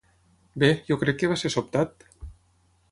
Bé, 0.63 0.69
jo 0.87 0.97
crec 1.03 1.21
que 1.21 1.31
va 1.33 1.39
ser 1.43 1.53
sobtat! 1.57 2.09